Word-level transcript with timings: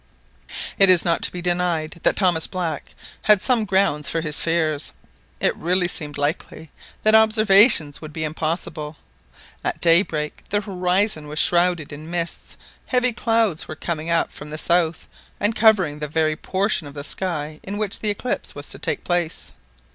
It 0.79 0.89
is 0.89 1.05
not 1.05 1.21
to 1.21 1.31
be 1.31 1.43
denied 1.43 1.99
that 2.01 2.15
Thomas 2.15 2.47
Black 2.47 2.95
had 3.21 3.39
some 3.43 3.65
grounds 3.65 4.09
for 4.09 4.19
his 4.21 4.41
fears. 4.41 4.93
It 5.39 5.55
really 5.55 5.87
seemed 5.87 6.17
likely 6.17 6.71
that 7.03 7.13
observations 7.13 8.01
would 8.01 8.11
be 8.11 8.23
impossible. 8.23 8.97
At 9.63 9.79
daybreak 9.79 10.43
the 10.49 10.61
horizon 10.61 11.27
was 11.27 11.37
shrouded 11.37 11.93
in 11.93 12.09
mists 12.09 12.57
Heavy 12.87 13.13
clouds 13.13 13.67
were 13.67 13.75
coming 13.75 14.09
up 14.09 14.31
from 14.31 14.49
the 14.49 14.57
south, 14.57 15.07
and 15.39 15.55
covering 15.55 15.99
the 15.99 16.07
very 16.07 16.35
portion 16.35 16.87
of 16.87 16.95
the 16.95 17.03
sky 17.03 17.59
in 17.61 17.77
which 17.77 17.99
the 17.99 18.09
eclipse 18.09 18.55
was 18.55 18.69
to 18.71 18.79
take 18.79 19.03
place. 19.03 19.53